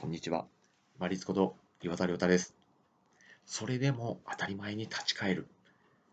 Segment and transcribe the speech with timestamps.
[0.00, 0.46] こんにちは。
[1.00, 2.54] マリツこと岩田亮太です。
[3.44, 5.48] それでも当たり前に立ち返る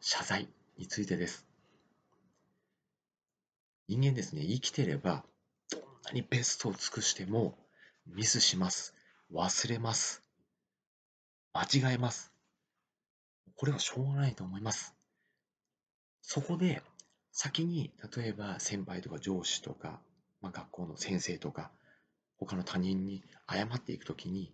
[0.00, 0.48] 謝罪
[0.78, 1.44] についてです。
[3.86, 5.22] 人間ですね、生きてれば
[5.70, 7.58] どんなにベストを尽くしても
[8.06, 8.94] ミスします。
[9.30, 10.22] 忘れます。
[11.52, 12.32] 間違えます。
[13.54, 14.94] これはしょうがないと思います。
[16.22, 16.82] そこで
[17.32, 20.00] 先に例えば先輩とか上司とか、
[20.40, 21.70] まあ、学校の先生とか
[22.38, 24.52] 他の他人に謝っていくときに、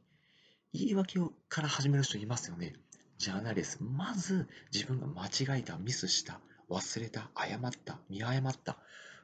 [0.72, 2.74] 言い訳をから始める人いますよね。
[3.18, 3.84] ジャーナリスト。
[3.84, 8.78] まず自分が間違えた、ミスした、忘れた、謝った、見誤った。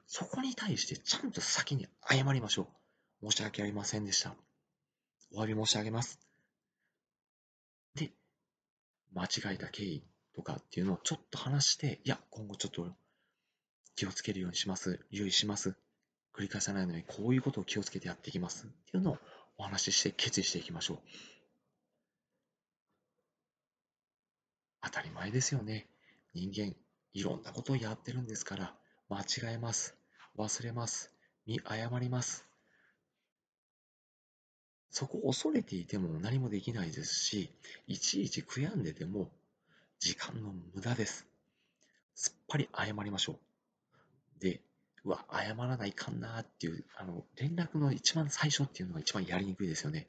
[0.07, 2.69] そこに対してちゃんと先に謝りましょ
[3.23, 3.31] う。
[3.31, 4.35] 申し訳ありませんでした。
[5.33, 6.21] お詫び申し上げます。
[7.95, 8.13] で、
[9.15, 12.95] 間違えた経緯とかっていうのをちょっと話して、いや、今後ちょっと
[13.95, 15.05] 気をつけるようにします。
[15.11, 15.75] 留意します。
[16.37, 19.19] 繰り返さないのにこういうことを気をつけてやっていきますっていうのを
[19.59, 20.99] お話しして決意していきましょう。
[24.83, 25.87] 当たり前ですよね。
[26.35, 26.75] 人間、
[27.15, 28.75] いろんなことをやってるんですから、
[29.09, 29.97] 間違えます。
[30.37, 31.11] 忘れます。
[31.47, 32.45] 見誤ります。
[34.91, 37.51] そこを恐れていても何もできないですし、
[37.87, 39.31] いちいち悔やんでても
[39.99, 41.27] 時間の無駄です。
[42.15, 44.41] すっぱり謝りましょう。
[44.41, 44.61] で、
[45.07, 50.09] うわ、謝らないかんなっていう、あの、連絡の一番最初っていうのが一番やりにくいですよね。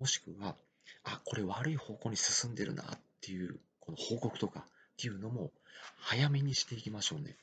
[0.00, 0.56] もしくは、
[1.04, 4.64] あ、これ悪い方向に進んでるなっていう、この報告とかっ
[4.96, 5.50] ていうのも
[5.98, 7.36] 早めにしていきましょうね。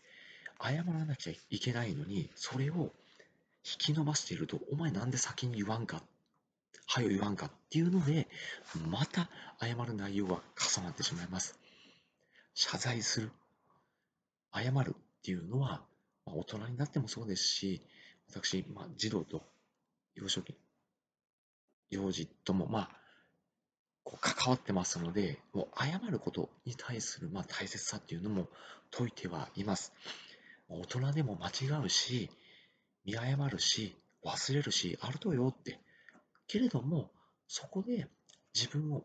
[0.59, 2.91] 謝らなきゃいけないのに、それを
[3.63, 6.01] 引き伸ばしていると、お前なんで先に言わんか、
[6.87, 8.27] はよ言わんかっていうので、
[8.89, 10.41] また謝る内容が
[10.75, 11.59] 重なってしまいます。
[12.55, 13.31] 謝罪する、
[14.51, 15.83] 謝るっていうのは、
[16.25, 17.81] まあ、大人になってもそうですし、
[18.29, 19.43] 私、まあ、児童と
[20.15, 20.55] 幼少期、
[21.89, 22.89] 幼児とも、まあ、
[24.03, 28.47] こう関わってますので、もう謝ることに対する、まあ、大切さっていうのも
[28.91, 29.93] 説いてはいます。
[30.67, 32.29] 大人でも間違うし、
[33.03, 35.79] 見誤るし、忘れるし、あるとよって。
[36.47, 37.11] けれども、
[37.47, 38.07] そこで
[38.53, 39.03] 自分を、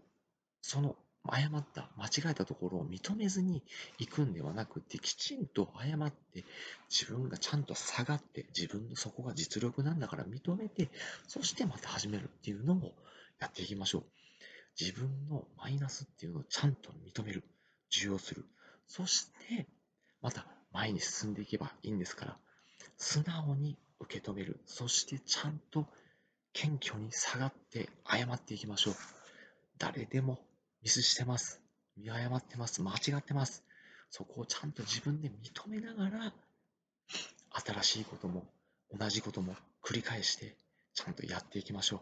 [0.62, 3.62] その誤った、間違えたところを認めずに
[3.98, 6.44] 行くんではなくて、きちんと謝って、
[6.88, 10.88] 自分がちゃんと下がって、自分のそこが実力なんだから認めて、
[11.28, 12.94] そしてまた始めるっていうのを
[13.38, 14.04] やっていきましょう。
[14.81, 17.44] 自分のマイナスっていうのをちゃんと認める。
[17.94, 18.44] 受容する。
[18.87, 19.66] そして、
[20.22, 22.38] また前に進んでいけばいいんですから、
[22.97, 24.60] 素直に受け止める。
[24.64, 25.87] そしてちゃんと
[26.52, 28.94] 謙虚に下がって謝っていきましょう。
[29.78, 30.38] 誰でも
[30.83, 31.61] ミスしてます。
[31.97, 32.83] 見誤ってます。
[32.83, 33.65] 間違ってます。
[34.11, 36.33] そこをちゃんと自分で認めながら、
[37.53, 38.45] 新しいことも
[38.97, 40.57] 同じことも繰り返して、
[40.95, 42.01] ちゃんとやっていきましょう。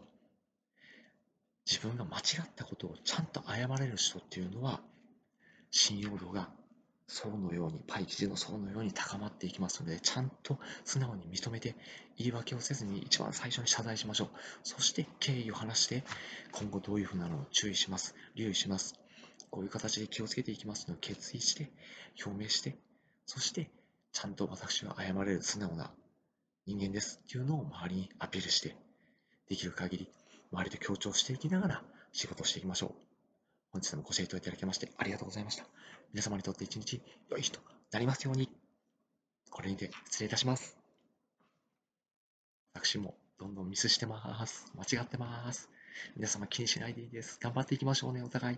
[1.69, 4.81] 自分が間違ったことをちゃんと謝れる人っていうのは、
[5.71, 6.49] 信用度が
[7.09, 11.75] 層のように、パイ生地の層のように高まっていきますので、ちゃんと素直に認めて、
[12.17, 14.29] 言い訳をせずに一番最初に謝罪しましょう。
[14.63, 16.03] そして経緯を話して、
[16.51, 18.13] 今後どういうふうなのを注意します。
[18.35, 18.93] 留意します。
[19.49, 21.71] こういう形で気をつけていきますのを決意して、
[22.23, 22.77] 表明して、
[23.25, 23.71] そして
[24.11, 25.91] ちゃんと私は謝れる素直な
[26.67, 28.75] 人間ですっていうのを周りにアピールして、
[29.49, 30.11] できる限り
[30.51, 32.91] 周りと協調していきながら仕事をしていきましょう。
[33.71, 35.65] 本日もご清聴いただきましてありがとうございました。
[36.13, 37.59] 皆様にとって一日良い日と
[37.91, 38.49] なりますように。
[39.51, 40.77] これにて失礼いたします。
[42.73, 44.71] 私もどんどんミスしてます。
[44.75, 45.69] 間違ってます。
[46.15, 47.39] 皆様気にしないでいいです。
[47.41, 48.57] 頑張っていきましょうね、お互い。